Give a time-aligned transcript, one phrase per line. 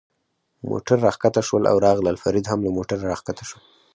[0.69, 3.59] موټرو را کښته شول او راغلل، فرید هم له موټره را کښته شو.